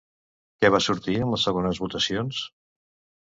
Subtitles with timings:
[0.63, 2.41] Què va sortir en les segones votacions?